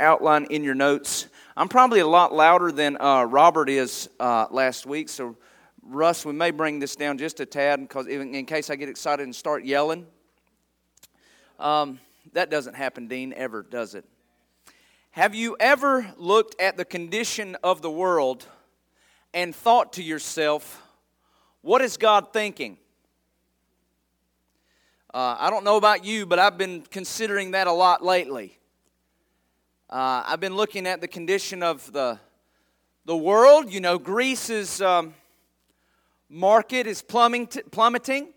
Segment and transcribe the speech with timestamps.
[0.00, 1.26] outline in your notes.
[1.56, 5.36] I'm probably a lot louder than uh, Robert is uh, last week, so
[5.82, 8.88] Russ, we may bring this down just a tad because in, in case I get
[8.88, 10.06] excited and start yelling.
[11.58, 12.00] Um,
[12.32, 14.04] that doesn't happen, Dean, ever, does it?
[15.10, 18.46] Have you ever looked at the condition of the world
[19.34, 20.82] and thought to yourself,
[21.62, 22.78] what is God thinking?
[25.12, 28.59] Uh, I don't know about you, but I've been considering that a lot lately.
[29.90, 32.16] Uh, I've been looking at the condition of the,
[33.06, 33.72] the world.
[33.72, 35.14] You know, Greece's um,
[36.28, 38.28] market is plummeting,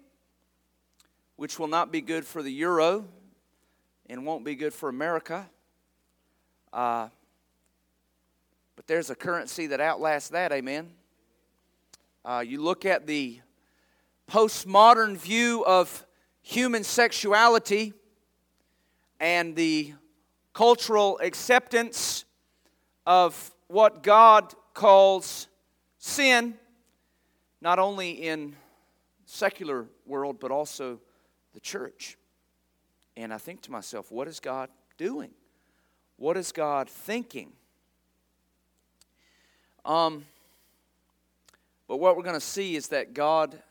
[1.36, 3.06] which will not be good for the euro
[4.10, 5.48] and won't be good for America.
[6.74, 7.10] Uh,
[8.76, 10.90] but there's a currency that outlasts that, amen.
[12.26, 13.40] Uh, you look at the
[14.28, 16.04] postmodern view of
[16.42, 17.94] human sexuality
[19.20, 19.94] and the
[20.54, 22.26] cultural acceptance
[23.06, 25.48] of what God calls
[25.98, 26.56] sin,
[27.62, 28.56] not only in
[29.26, 31.00] secular world but also
[31.54, 32.18] the church.
[33.18, 35.32] And I think to myself, what is God doing?
[36.18, 37.52] What is God thinking?
[39.86, 40.26] Um,
[41.88, 43.62] but what we're going to see is that God,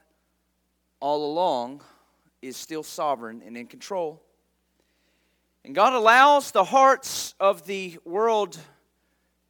[1.00, 1.82] all along,
[2.40, 4.22] is still sovereign and in control.
[5.64, 8.58] And God allows the hearts of the world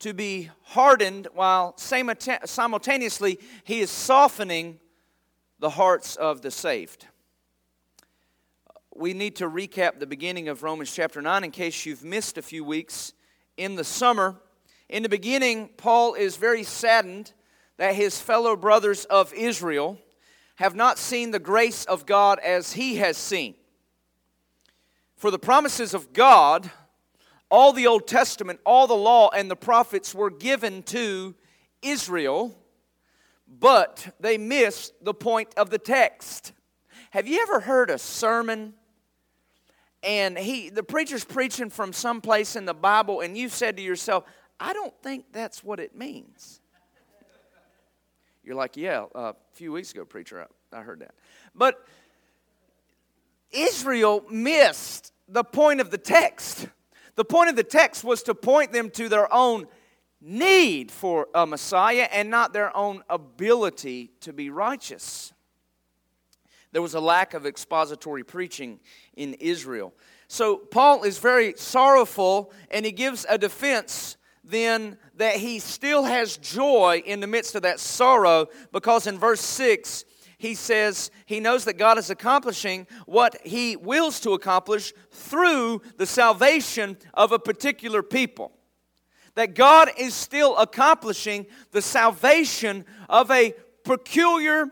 [0.00, 4.78] to be hardened while simultaneously He is softening
[5.58, 7.06] the hearts of the saved.
[8.94, 12.42] We need to recap the beginning of Romans chapter 9 in case you've missed a
[12.42, 13.14] few weeks
[13.56, 14.36] in the summer.
[14.90, 17.32] In the beginning, Paul is very saddened
[17.78, 19.98] that his fellow brothers of Israel
[20.56, 23.54] have not seen the grace of God as he has seen.
[25.22, 26.68] For the promises of God,
[27.48, 31.36] all the Old Testament, all the law, and the prophets were given to
[31.80, 32.52] Israel,
[33.46, 36.50] but they missed the point of the text.
[37.10, 38.74] Have you ever heard a sermon
[40.02, 43.82] and he the preacher's preaching from some place in the Bible and you said to
[43.84, 44.24] yourself,
[44.58, 46.60] I don't think that's what it means.
[48.42, 51.14] You're like, yeah, a few weeks ago, preacher, I, I heard that.
[51.54, 51.86] But
[53.52, 56.66] Israel missed the point of the text.
[57.14, 59.66] The point of the text was to point them to their own
[60.20, 65.32] need for a Messiah and not their own ability to be righteous.
[66.70, 68.80] There was a lack of expository preaching
[69.14, 69.92] in Israel.
[70.28, 76.36] So Paul is very sorrowful and he gives a defense then that he still has
[76.36, 80.04] joy in the midst of that sorrow because in verse 6
[80.42, 86.04] he says he knows that God is accomplishing what he wills to accomplish through the
[86.04, 88.50] salvation of a particular people.
[89.36, 93.54] That God is still accomplishing the salvation of a
[93.84, 94.66] peculiar,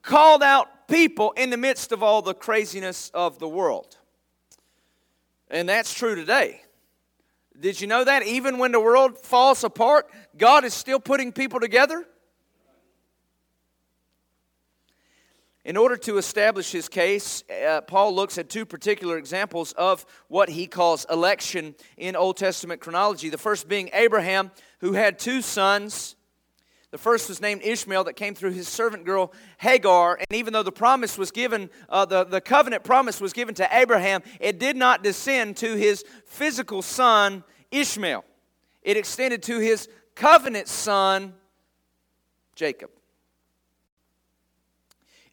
[0.00, 3.96] called out people in the midst of all the craziness of the world.
[5.50, 6.60] And that's true today.
[7.58, 8.22] Did you know that?
[8.22, 12.06] Even when the world falls apart, God is still putting people together?
[15.66, 20.48] In order to establish his case, uh, Paul looks at two particular examples of what
[20.48, 23.30] he calls election in Old Testament chronology.
[23.30, 26.14] The first being Abraham, who had two sons.
[26.92, 30.14] The first was named Ishmael, that came through his servant girl Hagar.
[30.14, 33.68] And even though the promise was given, uh, the, the covenant promise was given to
[33.72, 38.24] Abraham, it did not descend to his physical son Ishmael.
[38.82, 41.34] It extended to his covenant son
[42.54, 42.90] Jacob.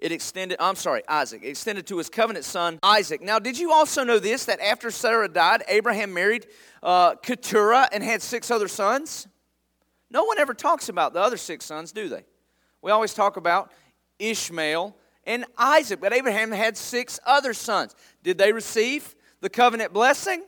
[0.03, 1.45] It extended, I'm sorry, Isaac.
[1.45, 3.21] Extended to his covenant son Isaac.
[3.21, 6.45] Now, did you also know this that after Sarah died, Abraham married
[6.83, 9.29] uh, Keturah and had six other sons?
[10.11, 12.25] No one ever talks about the other six sons, do they?
[12.81, 13.71] We always talk about
[14.19, 14.93] Ishmael
[15.23, 17.95] and Isaac, but Abraham had six other sons.
[18.23, 20.43] Did they receive the covenant blessing?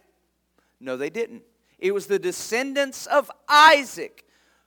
[0.81, 1.43] No, they didn't.
[1.79, 4.24] It was the descendants of Isaac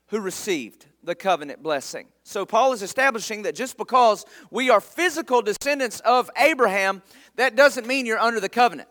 [0.09, 2.09] who received the covenant blessing.
[2.23, 7.03] So Paul is establishing that just because we are physical descendants of Abraham,
[7.37, 8.89] that doesn't mean you're under the covenant.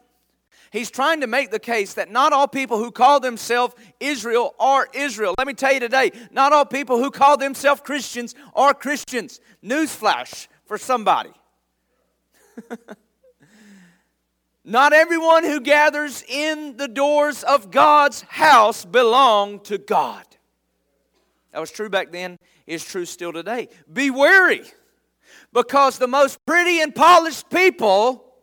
[0.72, 4.88] He's trying to make the case that not all people who call themselves Israel are
[4.94, 5.34] Israel.
[5.38, 9.40] Let me tell you today, not all people who call themselves Christians are Christians.
[9.64, 11.32] Newsflash for somebody.
[14.66, 20.26] not everyone who gathers in the doors of God's house belong to God.
[21.52, 23.70] That was true back then, is true still today.
[23.92, 24.64] Be wary
[25.54, 28.36] because the most pretty and polished people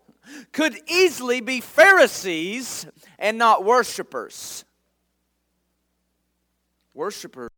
[0.52, 2.86] could easily be Pharisees
[3.18, 4.64] and not worshipers.
[6.94, 7.50] Worshippers,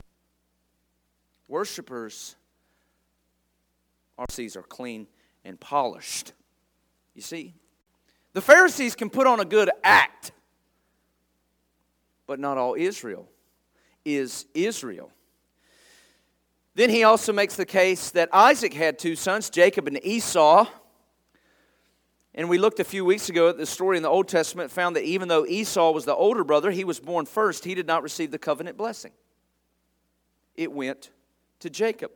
[1.46, 2.36] worshippers,
[4.18, 5.06] our seas are clean
[5.44, 6.32] and polished.
[7.14, 7.54] You see?
[8.32, 10.32] The Pharisees can put on a good act,
[12.26, 13.28] but not all Israel
[14.04, 15.10] is Israel.
[16.76, 20.66] Then he also makes the case that Isaac had two sons, Jacob and Esau.
[22.34, 24.94] And we looked a few weeks ago at the story in the Old Testament, found
[24.94, 28.02] that even though Esau was the older brother, he was born first, he did not
[28.02, 29.12] receive the covenant blessing.
[30.54, 31.12] It went
[31.60, 32.10] to Jacob.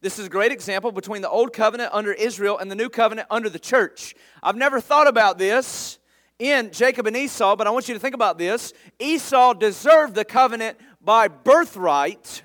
[0.00, 3.28] This is a great example between the old covenant under Israel and the new covenant
[3.30, 4.14] under the church.
[4.42, 5.98] I've never thought about this
[6.38, 8.72] in Jacob and Esau, but I want you to think about this.
[8.98, 12.42] Esau deserved the covenant by birthright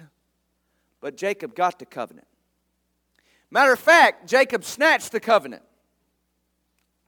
[1.02, 2.28] but Jacob got the covenant.
[3.50, 5.64] Matter of fact, Jacob snatched the covenant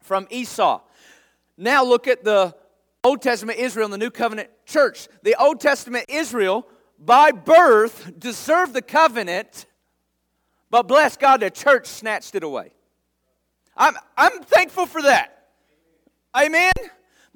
[0.02, 0.82] from Esau.
[1.58, 2.56] Now look at the
[3.04, 5.08] Old Testament Israel and the New Covenant church.
[5.24, 9.66] The Old Testament Israel, by birth, deserved the covenant,
[10.70, 12.72] but bless God, the church snatched it away.
[13.76, 15.48] I'm, I'm thankful for that.
[16.36, 16.72] Amen?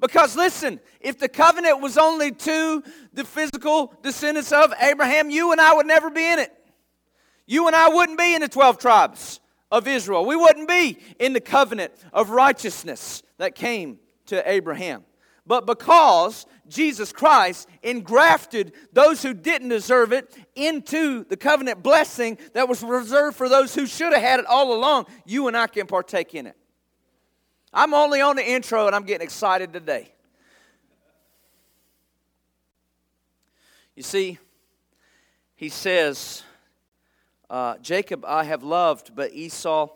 [0.04, 2.84] Because listen, if the covenant was only to
[3.14, 6.52] the physical descendants of Abraham, you and I would never be in it.
[7.46, 9.40] You and I wouldn't be in the 12 tribes
[9.72, 10.26] of Israel.
[10.26, 15.04] We wouldn't be in the covenant of righteousness that came to Abraham.
[15.46, 22.68] But because Jesus Christ engrafted those who didn't deserve it into the covenant blessing that
[22.68, 25.86] was reserved for those who should have had it all along, you and I can
[25.86, 26.58] partake in it.
[27.76, 30.12] I'm only on the intro and I'm getting excited today.
[33.96, 34.38] You see,
[35.56, 36.44] he says,
[37.50, 39.88] uh, Jacob I have loved, but Esau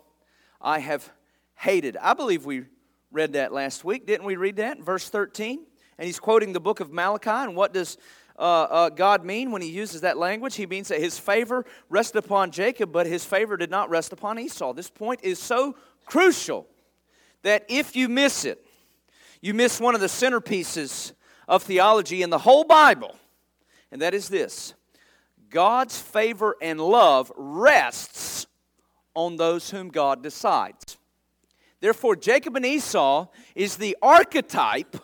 [0.60, 1.08] I have
[1.54, 1.96] hated.
[1.96, 2.64] I believe we
[3.12, 4.06] read that last week.
[4.06, 5.64] Didn't we read that in verse 13?
[5.98, 7.30] And he's quoting the book of Malachi.
[7.30, 7.96] And what does
[8.36, 10.56] uh, uh, God mean when he uses that language?
[10.56, 14.36] He means that his favor rested upon Jacob, but his favor did not rest upon
[14.40, 14.72] Esau.
[14.72, 15.76] This point is so
[16.06, 16.66] crucial
[17.42, 18.64] that if you miss it,
[19.40, 21.12] you miss one of the centerpieces
[21.46, 23.16] of theology in the whole Bible,
[23.90, 24.74] and that is this
[25.50, 28.46] God's favor and love rests
[29.14, 30.96] on those whom God decides.
[31.80, 34.96] Therefore, Jacob and Esau is the archetype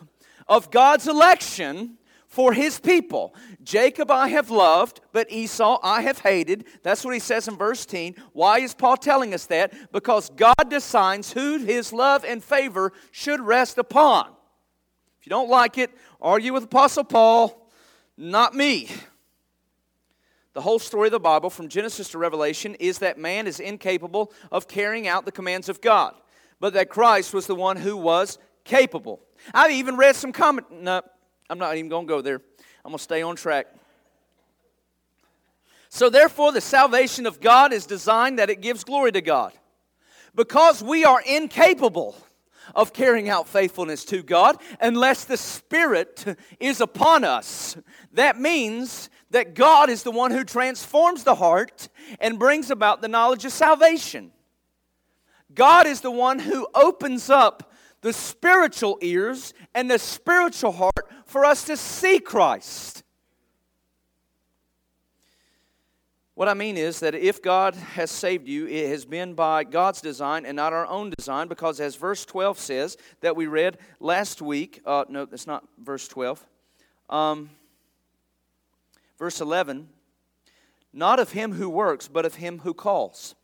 [0.49, 1.99] of God's election
[2.35, 3.33] for his people.
[3.63, 6.65] Jacob I have loved, but Esau I have hated.
[6.83, 8.17] That's what he says in verse 10.
[8.33, 9.73] Why is Paul telling us that?
[9.93, 14.27] Because God decides who his love and favor should rest upon.
[15.21, 17.71] If you don't like it, argue with Apostle Paul,
[18.17, 18.89] not me.
[20.55, 24.33] The whole story of the Bible, from Genesis to Revelation, is that man is incapable
[24.51, 26.17] of carrying out the commands of God,
[26.59, 29.21] but that Christ was the one who was capable.
[29.53, 30.67] I've even read some comment.
[30.73, 31.03] No,
[31.55, 32.41] I'm not even going to go there.
[32.85, 33.69] I'm going to stay on track.
[35.89, 39.53] So, therefore, the salvation of God is designed that it gives glory to God.
[40.35, 42.17] Because we are incapable
[42.75, 46.25] of carrying out faithfulness to God unless the Spirit
[46.59, 47.77] is upon us.
[48.15, 53.07] That means that God is the one who transforms the heart and brings about the
[53.07, 54.33] knowledge of salvation.
[55.55, 57.71] God is the one who opens up
[58.05, 63.03] the spiritual ears and the spiritual heart for us to see Christ.
[66.35, 70.03] What I mean is that if God has saved you, it has been by God's
[70.03, 74.43] design and not our own design, because as verse 12 says that we read last
[74.43, 76.47] week, uh, no, that's not verse 12.
[77.09, 77.49] Um,
[79.19, 79.89] verse 11,
[80.93, 83.35] not of him who works, but of him who calls.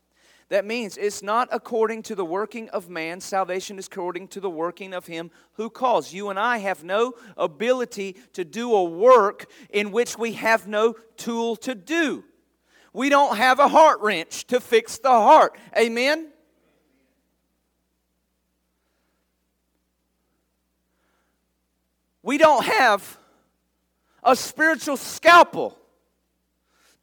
[0.51, 3.21] That means it's not according to the working of man.
[3.21, 6.11] Salvation is according to the working of him who calls.
[6.11, 10.95] You and I have no ability to do a work in which we have no
[11.15, 12.25] tool to do.
[12.91, 15.57] We don't have a heart wrench to fix the heart.
[15.77, 16.27] Amen?
[22.23, 23.17] We don't have
[24.21, 25.77] a spiritual scalpel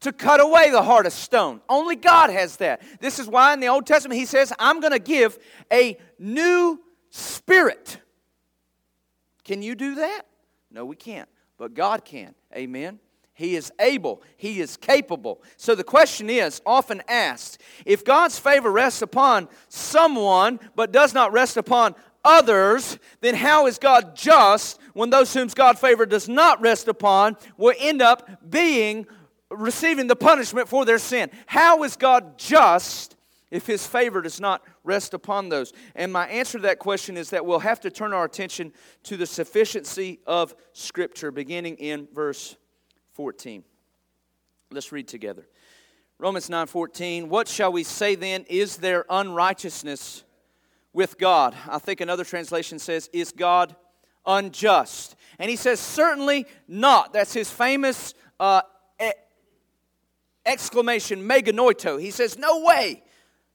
[0.00, 1.60] to cut away the heart of stone.
[1.68, 2.82] Only God has that.
[3.00, 5.38] This is why in the Old Testament he says, I'm going to give
[5.72, 7.98] a new spirit.
[9.44, 10.22] Can you do that?
[10.70, 11.28] No, we can't.
[11.56, 12.34] But God can.
[12.54, 13.00] Amen.
[13.34, 15.42] He is able, He is capable.
[15.56, 21.32] So the question is often asked if God's favor rests upon someone but does not
[21.32, 26.60] rest upon others, then how is God just when those whom God favor does not
[26.60, 29.06] rest upon will end up being
[29.50, 31.30] receiving the punishment for their sin.
[31.46, 33.16] How is God just
[33.50, 35.72] if his favor does not rest upon those?
[35.94, 38.72] And my answer to that question is that we'll have to turn our attention
[39.04, 42.56] to the sufficiency of Scripture, beginning in verse
[43.14, 43.64] 14.
[44.70, 45.46] Let's read together.
[46.18, 47.28] Romans 9 14.
[47.28, 48.44] What shall we say then?
[48.48, 50.24] Is there unrighteousness
[50.92, 51.54] with God?
[51.68, 53.76] I think another translation says, Is God
[54.26, 55.16] unjust?
[55.38, 57.12] And he says, Certainly not.
[57.12, 58.62] That's his famous uh,
[60.48, 62.00] exclamation, me genoito.
[62.00, 63.02] He says, No way.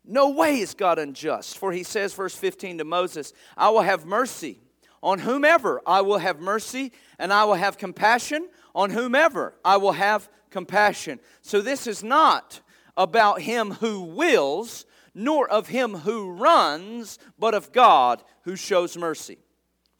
[0.06, 1.58] No way is God unjust.
[1.58, 4.60] For he says, verse 15 to Moses, I will have mercy
[5.02, 9.92] on whomever I will have mercy, and I will have compassion on whomever I will
[9.92, 11.20] have compassion.
[11.42, 12.62] So this is not
[12.96, 19.40] about him who wills, nor of him who runs, but of God who shows mercy.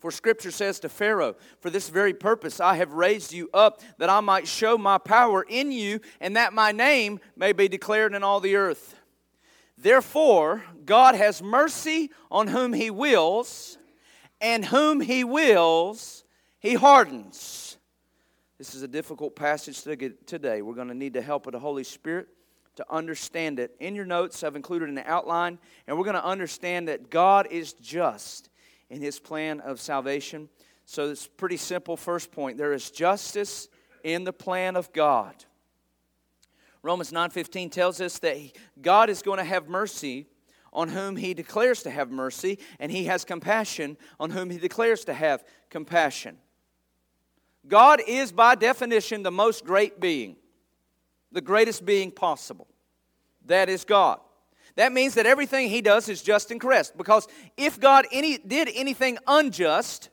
[0.04, 4.10] For scripture says to Pharaoh, For this very purpose I have raised you up, that
[4.10, 8.22] I might show my power in you, and that my name may be declared in
[8.22, 9.00] all the earth.
[9.78, 13.78] Therefore, God has mercy on whom he wills,
[14.42, 16.26] and whom he wills,
[16.60, 17.78] he hardens.
[18.58, 20.62] This is a difficult passage to get today.
[20.62, 22.28] We're going to need the help of the Holy Spirit
[22.76, 23.74] to understand it.
[23.80, 27.72] In your notes, I've included an outline, and we're going to understand that God is
[27.72, 28.50] just
[28.90, 30.50] in his plan of salvation.
[30.86, 32.58] So it's pretty simple first point.
[32.58, 33.70] There is justice
[34.04, 35.46] in the plan of God.
[36.82, 38.38] Romans 9:15 tells us that
[38.82, 40.28] God is going to have mercy
[40.74, 45.06] on whom he declares to have mercy and he has compassion on whom he declares
[45.06, 46.38] to have compassion.
[47.68, 50.36] God is by definition the most great being,
[51.32, 52.68] the greatest being possible.
[53.46, 54.20] That is God.
[54.76, 56.94] That means that everything he does is just and correct.
[56.98, 57.28] Because
[57.58, 60.10] if God any, did anything unjust,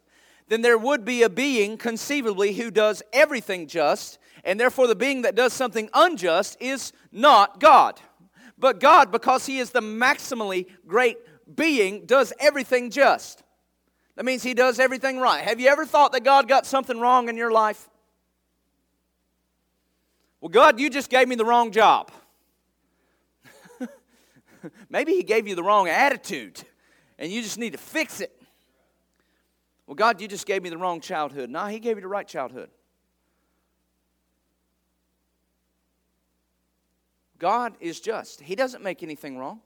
[0.48, 5.22] then there would be a being conceivably who does everything just, and therefore the being
[5.22, 8.00] that does something unjust is not God.
[8.58, 11.16] But God, because he is the maximally great
[11.56, 13.42] being, does everything just.
[14.16, 15.42] That means he does everything right.
[15.42, 17.88] Have you ever thought that God got something wrong in your life?
[20.40, 22.10] Well, God, you just gave me the wrong job.
[24.88, 26.62] Maybe He gave you the wrong attitude
[27.18, 28.32] and you just need to fix it.
[29.86, 31.50] Well, God, you just gave me the wrong childhood.
[31.50, 32.70] No, He gave you the right childhood.
[37.38, 38.40] God is just.
[38.40, 39.60] He doesn't make anything wrong,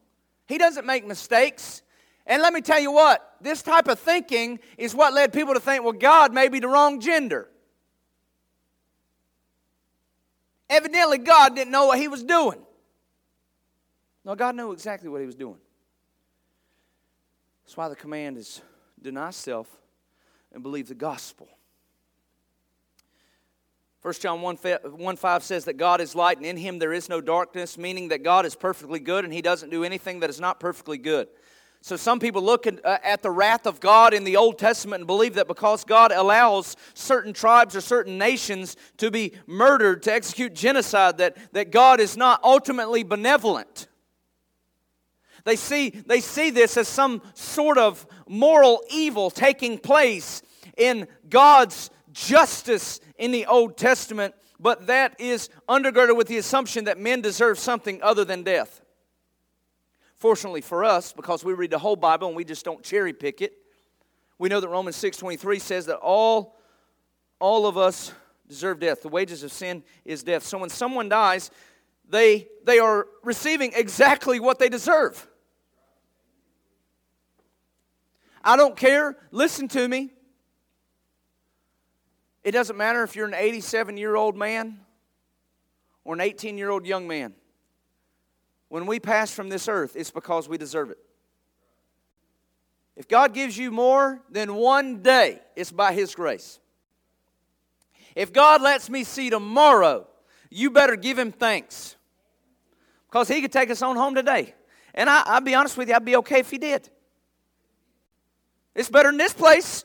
[0.46, 1.82] He doesn't make mistakes.
[2.26, 5.60] And let me tell you what, this type of thinking is what led people to
[5.60, 7.50] think, well, God may be the wrong gender.
[10.70, 12.64] Evidently, God didn't know what He was doing.
[14.24, 15.58] No, God knew exactly what he was doing.
[17.64, 18.60] That's why the command is
[19.00, 19.68] deny self
[20.52, 21.48] and believe the gospel.
[24.02, 27.08] 1 John 1, 1 5 says that God is light and in him there is
[27.08, 30.40] no darkness, meaning that God is perfectly good and he doesn't do anything that is
[30.40, 31.28] not perfectly good.
[31.80, 35.06] So some people look uh, at the wrath of God in the Old Testament and
[35.06, 40.54] believe that because God allows certain tribes or certain nations to be murdered, to execute
[40.54, 43.86] genocide, that, that God is not ultimately benevolent.
[45.44, 50.42] They see, they see this as some sort of moral evil taking place
[50.76, 56.98] in God's justice in the Old Testament, but that is undergirded with the assumption that
[56.98, 58.80] men deserve something other than death.
[60.16, 63.42] Fortunately for us, because we read the whole Bible and we just don't cherry pick
[63.42, 63.58] it,
[64.38, 66.56] we know that Romans 6:23 says that all
[67.38, 68.12] all of us
[68.48, 69.02] deserve death.
[69.02, 70.42] The wages of sin is death.
[70.42, 71.50] So when someone dies,
[72.08, 75.28] they they are receiving exactly what they deserve.
[78.44, 79.16] I don't care.
[79.30, 80.10] Listen to me.
[82.44, 84.80] It doesn't matter if you're an 87 year old man
[86.04, 87.32] or an 18 year old young man.
[88.68, 90.98] When we pass from this earth, it's because we deserve it.
[92.96, 96.60] If God gives you more than one day, it's by His grace.
[98.14, 100.06] If God lets me see tomorrow,
[100.50, 101.96] you better give Him thanks.
[103.08, 104.54] Because He could take us on home today.
[104.94, 106.88] And I, will be honest with you, I'd be okay if He did.
[108.74, 109.84] It's better than this place.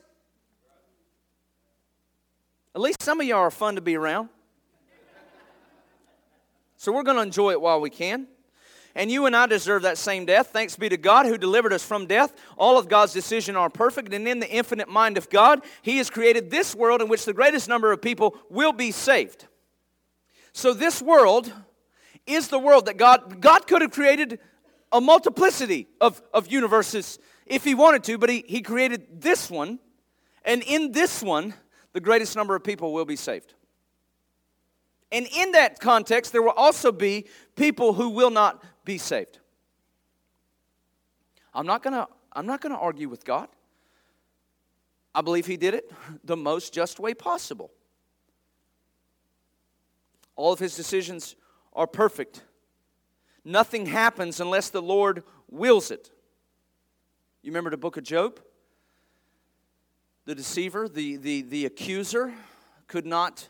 [2.73, 4.29] At least some of y'all are fun to be around.
[6.77, 8.27] So we're going to enjoy it while we can.
[8.95, 10.47] And you and I deserve that same death.
[10.47, 12.33] Thanks be to God who delivered us from death.
[12.57, 16.09] All of God's decisions are perfect, and in the infinite mind of God, He has
[16.09, 19.45] created this world in which the greatest number of people will be saved.
[20.53, 21.51] So this world
[22.25, 24.39] is the world that God God could have created
[24.91, 27.19] a multiplicity of, of universes
[27.49, 29.79] if he wanted to, but he, he created this one,
[30.45, 31.55] and in this one,
[31.91, 33.55] the greatest number of people will be saved.
[35.11, 37.25] And in that context, there will also be
[37.55, 39.39] people who will not be saved.
[41.53, 43.49] I'm not gonna, I'm not gonna argue with God.
[45.15, 45.91] I believe he did it
[46.23, 47.71] the most just way possible.
[50.35, 51.35] All of his decisions
[51.73, 52.43] are perfect.
[53.43, 56.11] Nothing happens unless the Lord wills it.
[57.49, 58.39] You remember the book of Job?
[60.25, 62.31] The deceiver, the, the, the accuser,
[62.85, 63.49] could not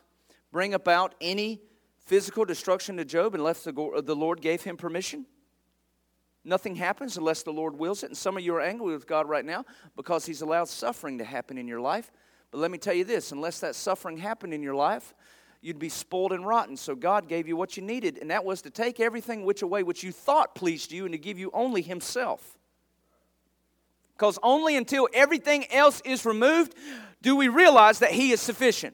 [0.53, 1.59] bring about any
[2.05, 5.25] physical destruction to Job unless the, the Lord gave him permission.
[6.45, 8.05] Nothing happens unless the Lord wills it.
[8.05, 9.65] And some of you are angry with God right now
[9.97, 12.09] because He's allowed suffering to happen in your life.
[12.51, 15.13] But let me tell you this unless that suffering happened in your life,
[15.59, 16.77] you'd be spoiled and rotten.
[16.77, 19.83] So God gave you what you needed, and that was to take everything which away
[19.83, 22.58] which you thought pleased you and to give you only Himself.
[24.19, 26.75] Because only until everything else is removed
[27.21, 28.93] do we realize that He is sufficient.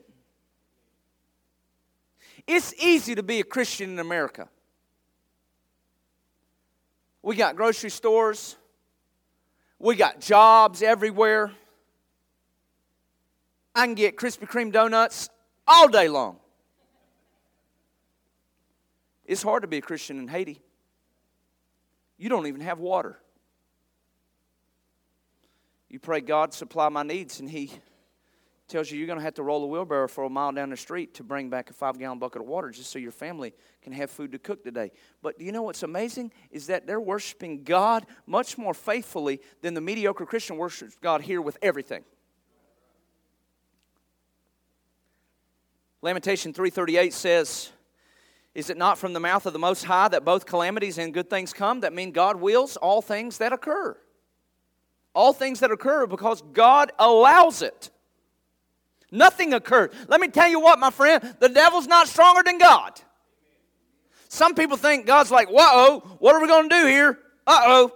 [2.46, 4.48] It's easy to be a Christian in America.
[7.24, 8.56] We got grocery stores,
[9.80, 11.52] we got jobs everywhere.
[13.74, 15.30] I can get Krispy Kreme donuts
[15.68, 16.38] all day long.
[19.26, 20.62] It's hard to be a Christian in Haiti.
[22.20, 23.18] You don't even have water.
[25.90, 27.72] You pray, God, supply my needs, and He
[28.68, 30.78] tells you you're going to have to roll a wheelbarrow for a mile down the
[30.78, 33.94] street to bring back a five gallon bucket of water just so your family can
[33.94, 34.92] have food to cook today.
[35.22, 36.32] But do you know what's amazing?
[36.50, 41.42] Is that they're worshiping God much more faithfully than the mediocre Christian worships God here
[41.42, 42.04] with everything.
[46.02, 47.72] Lamentation 338 says,
[48.56, 51.30] Is it not from the mouth of the Most High that both calamities and good
[51.30, 51.82] things come?
[51.82, 53.96] That mean God wills all things that occur.
[55.16, 57.90] All things that occur because God allows it.
[59.12, 59.94] Nothing occurred.
[60.08, 63.00] Let me tell you what, my friend, the devil's not stronger than God.
[64.28, 67.18] Some people think God's like, whoa, what are we going to do here?
[67.48, 67.92] Uh oh.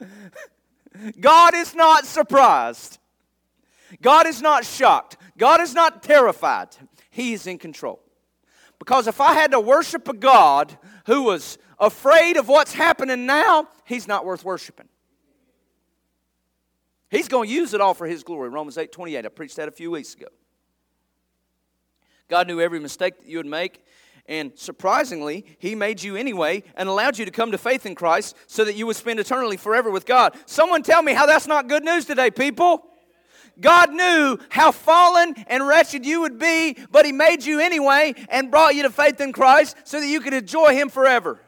[1.20, 2.98] God is not surprised.
[4.02, 5.16] God is not shocked.
[5.38, 6.68] God is not terrified.
[7.10, 8.02] He is in control.
[8.78, 13.68] Because if I had to worship a God who was afraid of what's happening now,
[13.84, 14.88] he's not worth worshiping.
[17.10, 18.48] He's going to use it all for His glory.
[18.48, 19.24] Romans 8 28.
[19.24, 20.26] I preached that a few weeks ago.
[22.28, 23.84] God knew every mistake that you would make,
[24.26, 28.36] and surprisingly, He made you anyway and allowed you to come to faith in Christ
[28.46, 30.36] so that you would spend eternally forever with God.
[30.46, 32.84] Someone tell me how that's not good news today, people.
[33.58, 38.50] God knew how fallen and wretched you would be, but He made you anyway and
[38.50, 41.40] brought you to faith in Christ so that you could enjoy Him forever.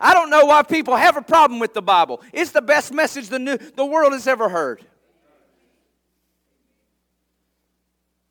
[0.00, 2.22] I don't know why people have a problem with the Bible.
[2.32, 4.84] It's the best message the, new, the world has ever heard.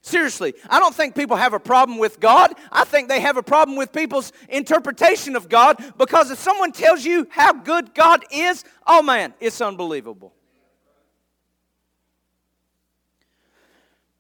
[0.01, 2.55] Seriously, I don't think people have a problem with God.
[2.71, 7.05] I think they have a problem with people's interpretation of God because if someone tells
[7.05, 10.33] you how good God is, oh man, it's unbelievable.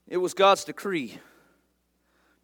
[0.07, 1.17] It was God's decree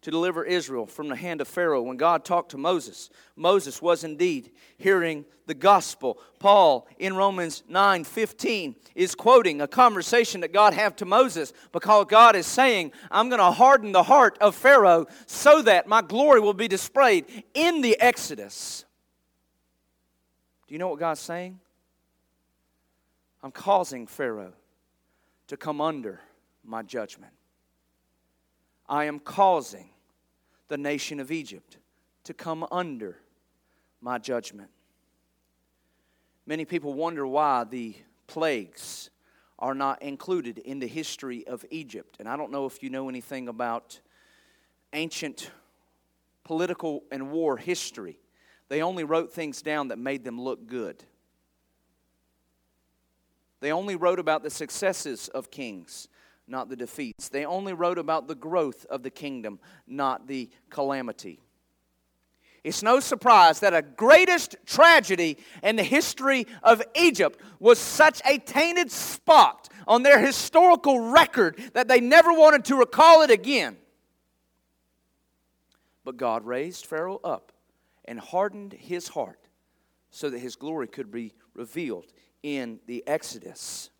[0.06, 1.82] to deliver Israel from the hand of Pharaoh.
[1.82, 6.20] When God talked to Moses, Moses was indeed hearing the gospel.
[6.38, 12.06] Paul in Romans 9 15 is quoting a conversation that God had to Moses because
[12.08, 16.38] God is saying, I'm going to harden the heart of Pharaoh so that my glory
[16.38, 18.84] will be displayed in the Exodus.
[20.68, 21.58] Do you know what God's saying?
[23.42, 24.52] I'm causing Pharaoh
[25.48, 26.20] to come under
[26.64, 27.32] my judgment.
[28.88, 29.90] I am causing
[30.68, 31.78] the nation of Egypt
[32.24, 33.18] to come under
[34.00, 34.70] my judgment.
[36.46, 37.94] Many people wonder why the
[38.26, 39.10] plagues
[39.58, 42.16] are not included in the history of Egypt.
[42.18, 44.00] And I don't know if you know anything about
[44.92, 45.50] ancient
[46.44, 48.18] political and war history.
[48.68, 51.02] They only wrote things down that made them look good.
[53.60, 56.08] They only wrote about the successes of kings
[56.48, 57.28] not the defeats.
[57.28, 61.40] They only wrote about the growth of the kingdom, not the calamity.
[62.64, 68.38] It's no surprise that a greatest tragedy in the history of Egypt was such a
[68.38, 73.76] tainted spot on their historical record that they never wanted to recall it again.
[76.04, 77.52] But God raised Pharaoh up
[78.04, 79.46] and hardened his heart
[80.10, 83.90] so that his glory could be revealed in the Exodus.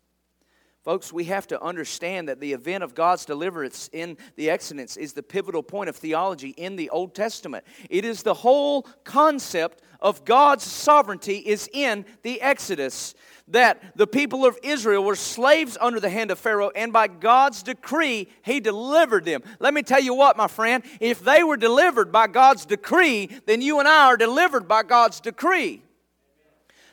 [0.87, 5.11] Folks, we have to understand that the event of God's deliverance in the Exodus is
[5.11, 7.65] the pivotal point of theology in the Old Testament.
[7.89, 13.15] It is the whole concept of God's sovereignty is in the Exodus.
[13.49, 17.63] That the people of Israel were slaves under the hand of Pharaoh, and by God's
[17.63, 19.43] decree, He delivered them.
[19.59, 23.61] Let me tell you what, my friend, if they were delivered by God's decree, then
[23.61, 25.81] you and I are delivered by God's decree.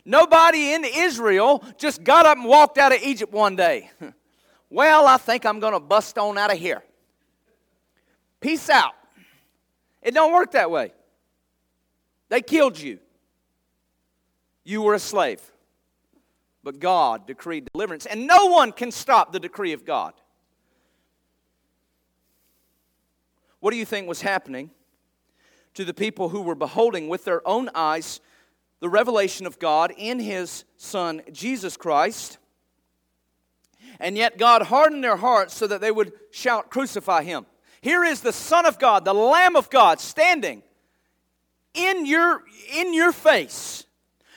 [0.05, 3.91] Nobody in Israel just got up and walked out of Egypt one day.
[4.71, 6.83] well, I think I'm going to bust on out of here.
[8.41, 8.93] Peace out.
[10.03, 10.93] It don't work that way.
[12.29, 12.99] They killed you.
[14.65, 15.41] You were a slave.
[16.63, 20.15] But God decreed deliverance, and no one can stop the decree of God.
[23.61, 24.71] What do you think was happening
[25.73, 28.21] to the people who were beholding with their own eyes
[28.81, 32.39] the revelation of God in His Son, Jesus Christ?
[34.01, 37.47] And yet God hardened their hearts so that they would shout, Crucify Him.
[37.81, 40.63] Here is the Son of God, the Lamb of God, standing
[41.75, 42.43] in your,
[42.75, 43.85] in your face.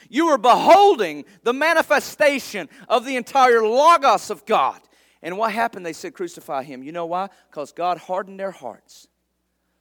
[0.08, 4.80] You are beholding the manifestation of the entire Logos of God.
[5.22, 5.84] And what happened?
[5.84, 6.82] They said, Crucify him.
[6.82, 7.28] You know why?
[7.50, 9.08] Because God hardened their hearts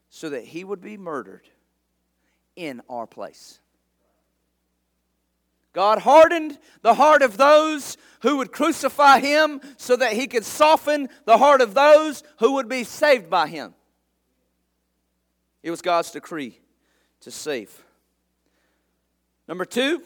[0.10, 1.48] so that he would be murdered
[2.56, 3.60] in our place.
[5.78, 11.08] God hardened the heart of those who would crucify him so that he could soften
[11.26, 13.76] the heart of those who would be saved by him.
[15.62, 16.60] It was God's decree
[17.20, 17.84] to save.
[19.48, 20.02] Number two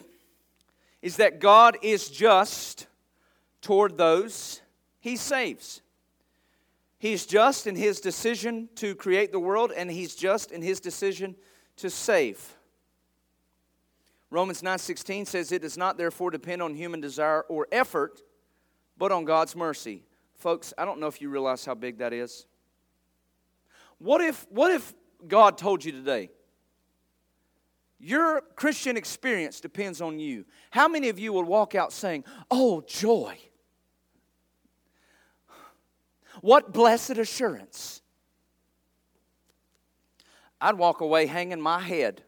[1.00, 2.86] is that God is just
[3.62, 4.60] toward those
[5.00, 5.80] he saves.
[6.98, 11.34] He's just in his decision to create the world, and he's just in his decision
[11.76, 12.58] to save.
[14.32, 18.22] Romans 9:16 says it does not therefore depend on human desire or effort,
[18.96, 20.04] but on God's mercy.
[20.36, 22.46] Folks, I don't know if you realize how big that is.
[23.98, 24.94] What if what if
[25.28, 26.30] God told you today,
[27.98, 30.46] your Christian experience depends on you.
[30.70, 33.38] How many of you would walk out saying, Oh, joy?
[36.40, 38.00] What blessed assurance?
[40.58, 42.22] I'd walk away hanging my head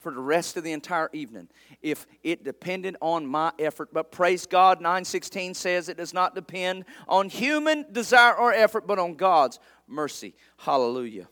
[0.00, 1.48] for the rest of the entire evening
[1.82, 3.92] if it depended on my effort.
[3.92, 8.98] But praise god 916 says it does not depend on human desire or effort but
[8.98, 10.34] on god's mercy.
[10.56, 11.28] Hallelujah.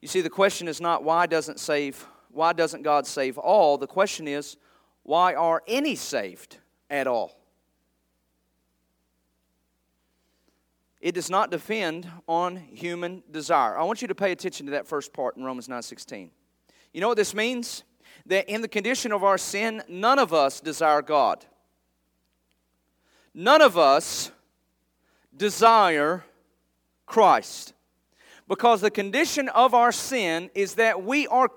[0.00, 3.76] You see the question is not why doesn't save why doesn't god save all?
[3.76, 4.56] The question is
[5.02, 6.56] why are any saved
[6.88, 7.38] at all?
[11.02, 13.76] It does not depend on human desire.
[13.76, 16.30] I want you to pay attention to that first part in romans 916
[16.92, 17.84] you know what this means?
[18.26, 21.44] That in the condition of our sin, none of us desire God.
[23.34, 24.30] None of us
[25.36, 26.24] desire
[27.06, 27.72] Christ.
[28.46, 31.50] Because the condition of our sin is that we are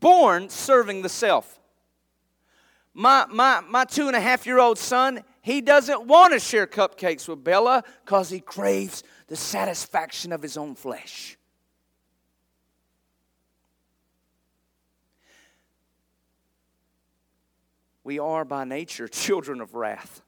[0.00, 1.60] born serving the self.
[2.92, 6.66] My, my, my two and a half year old son, he doesn't want to share
[6.66, 11.36] cupcakes with Bella because he craves the satisfaction of his own flesh.
[18.04, 20.22] We are by nature children of wrath,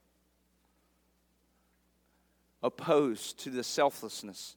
[2.63, 4.57] opposed to the selflessness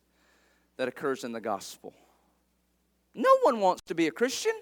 [0.77, 1.93] that occurs in the gospel.
[3.13, 4.53] No one wants to be a Christian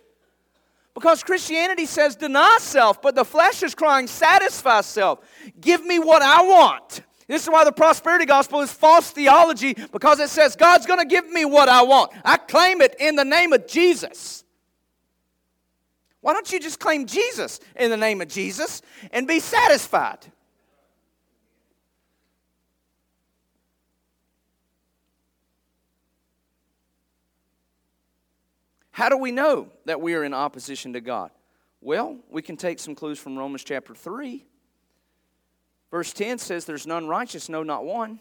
[0.95, 5.19] because Christianity says deny self, but the flesh is crying satisfy self.
[5.61, 7.01] Give me what I want.
[7.27, 11.05] This is why the prosperity gospel is false theology because it says God's going to
[11.05, 12.13] give me what I want.
[12.23, 14.45] I claim it in the name of Jesus.
[16.27, 20.27] Why don't you just claim Jesus in the name of Jesus and be satisfied?
[28.91, 31.31] How do we know that we are in opposition to God?
[31.79, 34.45] Well, we can take some clues from Romans chapter 3.
[35.91, 38.19] Verse 10 says, There's none righteous, no, not one.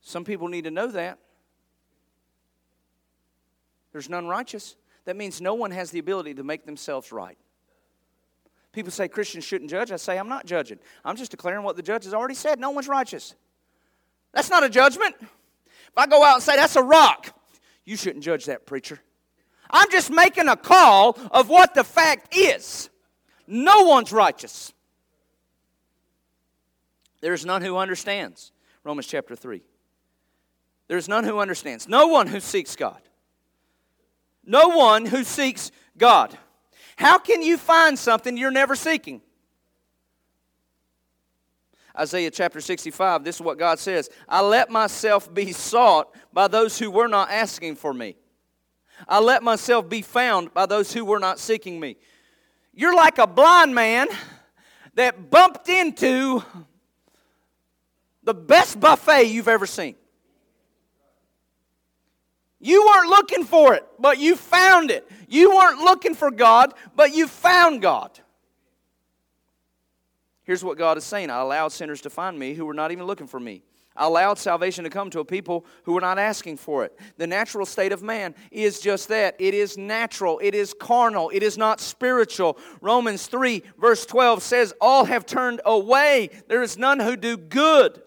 [0.00, 1.18] Some people need to know that.
[3.96, 4.76] There's none righteous.
[5.06, 7.38] That means no one has the ability to make themselves right.
[8.72, 9.90] People say Christians shouldn't judge.
[9.90, 10.78] I say, I'm not judging.
[11.02, 12.60] I'm just declaring what the judge has already said.
[12.60, 13.34] No one's righteous.
[14.34, 15.14] That's not a judgment.
[15.22, 17.34] If I go out and say, that's a rock,
[17.86, 19.00] you shouldn't judge that, preacher.
[19.70, 22.90] I'm just making a call of what the fact is.
[23.46, 24.74] No one's righteous.
[27.22, 28.52] There's none who understands.
[28.84, 29.62] Romans chapter 3.
[30.86, 31.88] There's none who understands.
[31.88, 33.00] No one who seeks God.
[34.46, 36.36] No one who seeks God.
[36.96, 39.20] How can you find something you're never seeking?
[41.98, 46.78] Isaiah chapter 65, this is what God says I let myself be sought by those
[46.78, 48.16] who were not asking for me.
[49.08, 51.96] I let myself be found by those who were not seeking me.
[52.72, 54.08] You're like a blind man
[54.94, 56.42] that bumped into
[58.22, 59.96] the best buffet you've ever seen.
[62.66, 65.08] You weren't looking for it, but you found it.
[65.28, 68.18] You weren't looking for God, but you found God.
[70.42, 73.06] Here's what God is saying I allowed sinners to find me who were not even
[73.06, 73.62] looking for me.
[73.94, 76.98] I allowed salvation to come to a people who were not asking for it.
[77.18, 81.44] The natural state of man is just that it is natural, it is carnal, it
[81.44, 82.58] is not spiritual.
[82.80, 88.02] Romans 3, verse 12 says, All have turned away, there is none who do good.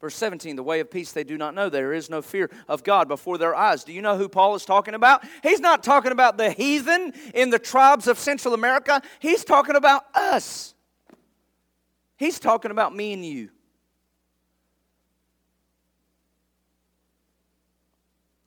[0.00, 1.68] Verse 17, the way of peace they do not know.
[1.68, 3.84] There is no fear of God before their eyes.
[3.84, 5.22] Do you know who Paul is talking about?
[5.42, 10.04] He's not talking about the heathen in the tribes of Central America, he's talking about
[10.14, 10.74] us.
[12.16, 13.50] He's talking about me and you.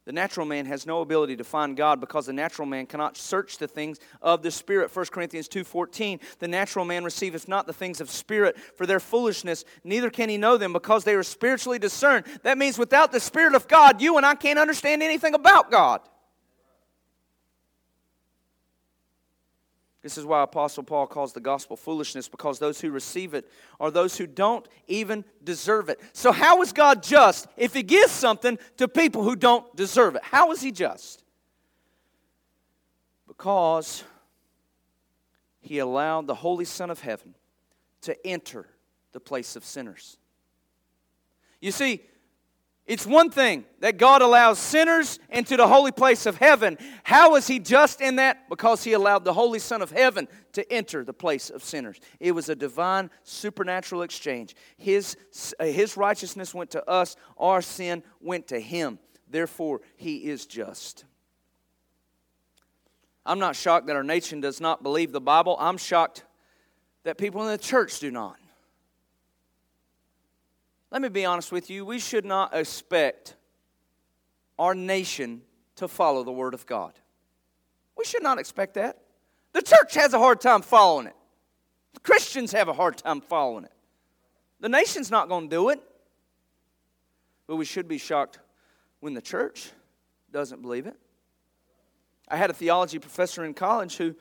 [0.06, 3.58] The natural man has no ability to find God because the natural man cannot search
[3.58, 4.94] the things of the spirit.
[4.94, 9.64] 1 Corinthians 2:14 The natural man receiveth not the things of spirit for their foolishness
[9.84, 12.26] neither can he know them because they are spiritually discerned.
[12.44, 16.02] That means without the spirit of God you and I can't understand anything about God.
[20.04, 23.90] This is why Apostle Paul calls the gospel foolishness because those who receive it are
[23.90, 26.00] those who don't even deserve it.
[26.12, 30.24] So, how is God just if He gives something to people who don't deserve it?
[30.24, 31.24] How is He just?
[33.30, 34.04] Because
[35.62, 37.34] He allowed the Holy Son of Heaven
[38.02, 38.68] to enter
[39.14, 40.18] the place of sinners.
[41.62, 42.02] You see,
[42.86, 46.78] it's one thing that God allows sinners into the holy place of heaven.
[47.04, 48.50] How is He just in that?
[48.50, 52.00] Because He allowed the Holy Son of Heaven to enter the place of sinners.
[52.20, 54.54] It was a divine, supernatural exchange.
[54.76, 55.16] His,
[55.62, 59.00] uh, his righteousness went to us, our sin went to Him.
[59.30, 61.06] Therefore, He is just.
[63.26, 65.56] I'm not shocked that our nation does not believe the Bible.
[65.58, 66.26] I'm shocked
[67.04, 68.38] that people in the church do not.
[70.94, 71.86] Let me be honest with you.
[71.86, 73.36] We should not expect
[74.60, 75.42] our nation
[75.78, 76.94] to follow the Word of God.
[77.98, 79.00] We should not expect that.
[79.54, 81.16] The church has a hard time following it,
[81.96, 83.74] the Christians have a hard time following it.
[84.60, 85.82] The nation's not going to do it.
[87.48, 88.40] But we should be shocked
[89.02, 89.72] when the church
[90.32, 90.96] doesn't believe it.
[92.30, 94.16] I had a theology professor in college who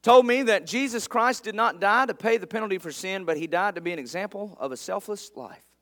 [0.00, 3.36] told me that Jesus Christ did not die to pay the penalty for sin, but
[3.36, 5.73] he died to be an example of a selfless life.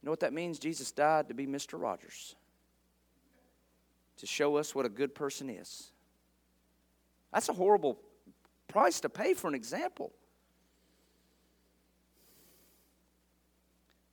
[0.00, 0.58] You know what that means?
[0.58, 1.80] Jesus died to be Mr.
[1.80, 2.36] Rogers,
[4.18, 5.90] to show us what a good person is.
[7.32, 7.98] That's a horrible
[8.68, 10.12] price to pay for an example.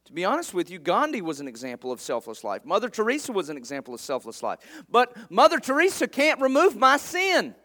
[0.06, 2.64] To be honest with you, Gandhi was an example of selfless life.
[2.64, 4.60] Mother Teresa was an example of selfless life.
[4.90, 7.56] But Mother Teresa can't remove my sin.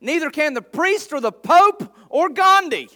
[0.00, 2.88] Neither can the priest or the pope or Gandhi.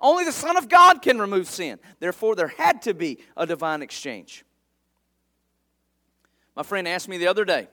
[0.00, 1.78] Only the Son of God can remove sin.
[1.98, 4.44] Therefore, there had to be a divine exchange.
[6.54, 7.68] My friend asked me the other day,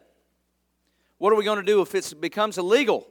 [1.17, 3.07] what are we going to do if it becomes illegal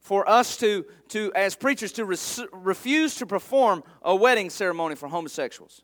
[0.00, 5.08] for us to, to as preachers, to res- refuse to perform a wedding ceremony for
[5.08, 5.82] homosexuals?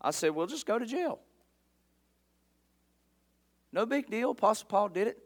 [0.00, 1.20] I said, well, just go to jail.
[3.72, 4.32] No big deal.
[4.32, 5.18] Apostle Paul did it.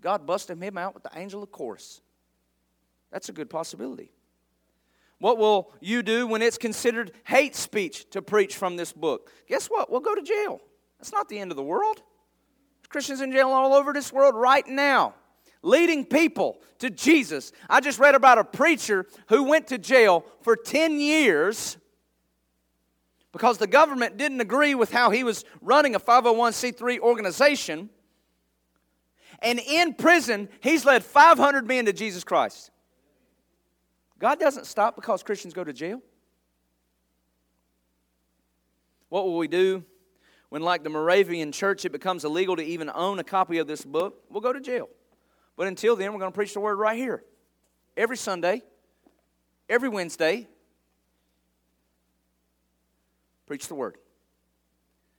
[0.00, 2.00] God busted him out with the angel of course.
[3.10, 4.10] That's a good possibility.
[5.24, 9.32] What will you do when it's considered hate speech to preach from this book?
[9.48, 9.90] Guess what?
[9.90, 10.60] We'll go to jail.
[10.98, 11.96] That's not the end of the world.
[11.96, 15.14] There's Christians in jail all over this world right now,
[15.62, 17.52] leading people to Jesus.
[17.70, 21.78] I just read about a preacher who went to jail for 10 years
[23.32, 27.88] because the government didn't agree with how he was running a 501c3 organization.
[29.38, 32.72] And in prison, he's led 500 men to Jesus Christ.
[34.18, 36.00] God doesn't stop because Christians go to jail.
[39.08, 39.84] What will we do
[40.48, 43.84] when, like the Moravian church, it becomes illegal to even own a copy of this
[43.84, 44.22] book?
[44.30, 44.88] We'll go to jail.
[45.56, 47.22] But until then, we're going to preach the word right here.
[47.96, 48.62] Every Sunday,
[49.68, 50.48] every Wednesday.
[53.46, 53.98] Preach the word.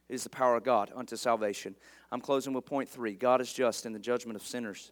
[0.10, 1.76] It is the power of God unto salvation.
[2.12, 4.92] I'm closing with point three God is just in the judgment of sinners.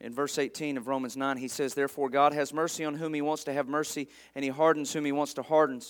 [0.00, 3.20] In verse 18 of Romans 9, he says, Therefore, God has mercy on whom he
[3.20, 5.80] wants to have mercy, and he hardens whom he wants to harden.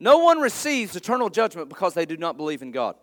[0.00, 2.96] No one receives eternal judgment because they do not believe in God.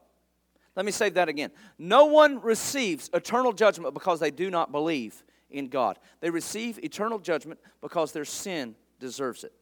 [0.76, 1.52] Let me say that again.
[1.78, 5.98] No one receives eternal judgment because they do not believe in God.
[6.20, 9.54] They receive eternal judgment because their sin deserves it.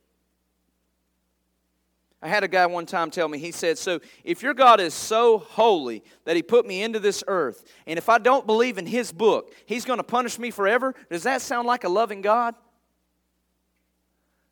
[2.23, 4.93] I had a guy one time tell me, he said, So if your God is
[4.93, 8.85] so holy that he put me into this earth, and if I don't believe in
[8.85, 12.55] his book, he's going to punish me forever, does that sound like a loving God?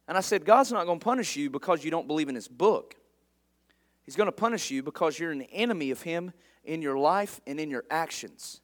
[0.05, 2.49] And I said, God's not going to punish you because you don't believe in his
[2.49, 2.95] book.
[4.03, 6.33] He's going to punish you because you're an enemy of him
[6.65, 8.59] in your life and in your actions.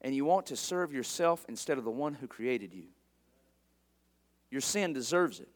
[0.00, 2.84] And you want to serve yourself instead of the one who created you.
[4.48, 5.48] Your sin deserves it.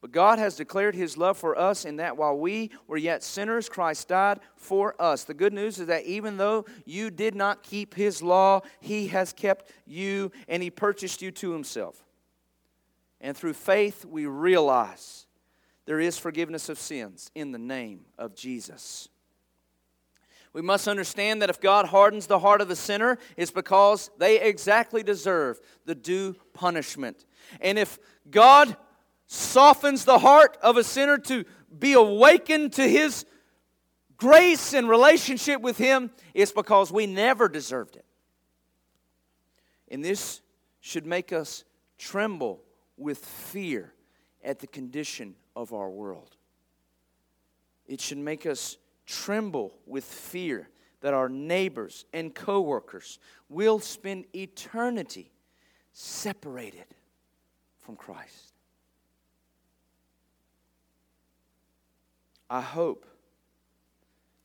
[0.00, 3.68] But God has declared his love for us in that while we were yet sinners,
[3.68, 5.24] Christ died for us.
[5.24, 9.32] The good news is that even though you did not keep his law, he has
[9.32, 12.04] kept you and he purchased you to himself.
[13.20, 15.26] And through faith, we realize
[15.86, 19.08] there is forgiveness of sins in the name of Jesus.
[20.52, 24.40] We must understand that if God hardens the heart of a sinner, it's because they
[24.40, 27.26] exactly deserve the due punishment.
[27.60, 27.98] And if
[28.30, 28.76] God
[29.28, 31.44] softens the heart of a sinner to
[31.78, 33.24] be awakened to his
[34.16, 38.04] grace and relationship with him, it's because we never deserved it.
[39.88, 40.40] And this
[40.80, 41.64] should make us
[41.98, 42.62] tremble
[42.96, 43.92] with fear
[44.42, 46.36] at the condition of our world.
[47.86, 50.68] It should make us tremble with fear
[51.00, 55.32] that our neighbors and coworkers will spend eternity
[55.92, 56.86] separated
[57.78, 58.57] from Christ.
[62.50, 63.06] I hope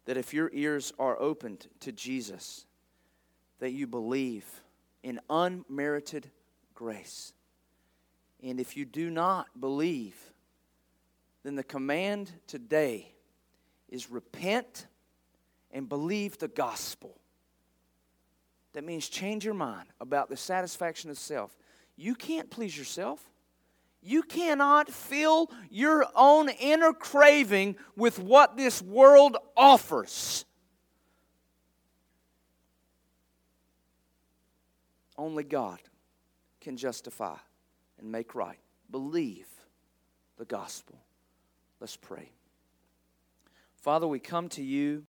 [0.06, 2.66] that if your ears are opened to Jesus,
[3.60, 4.46] that you believe
[5.04, 6.30] in unmerited
[6.74, 7.34] grace.
[8.42, 10.16] And if you do not believe,
[11.44, 13.14] then the command today
[13.90, 14.88] is repent
[15.72, 17.18] and believe the gospel.
[18.74, 21.56] That means change your mind about the satisfaction of self.
[21.96, 23.24] You can't please yourself.
[24.04, 30.46] You cannot fill your own inner craving with what this world offers.
[35.18, 35.80] Only God
[36.60, 37.38] can justify
[37.98, 38.60] and make right.
[38.92, 39.48] Believe
[40.38, 41.00] the gospel.
[41.80, 42.30] Let's pray.
[43.76, 45.06] Father, we come to you